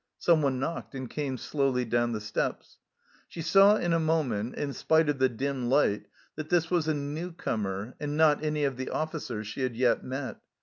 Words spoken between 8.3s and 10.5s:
any of the officers she had yet met.